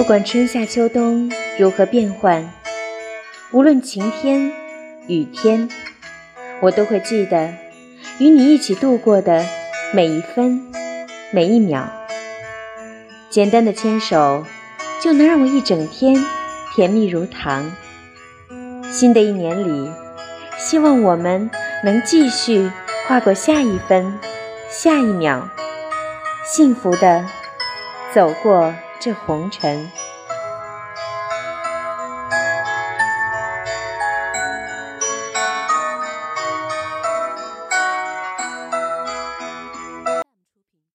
[0.00, 2.50] 不管春夏秋冬如何变换，
[3.50, 4.50] 无论晴天
[5.06, 5.68] 雨天，
[6.62, 7.52] 我都会记得
[8.18, 9.44] 与你一起度过的
[9.92, 10.72] 每一分
[11.30, 11.86] 每一秒。
[13.28, 14.46] 简单的牵手，
[15.02, 16.16] 就能让我一整天
[16.74, 17.70] 甜蜜如糖。
[18.90, 19.90] 新的一年里，
[20.56, 21.50] 希望我们
[21.84, 22.70] 能继续
[23.06, 24.18] 跨过下一分、
[24.70, 25.46] 下一秒，
[26.46, 27.26] 幸福的
[28.14, 29.90] 走过这红尘。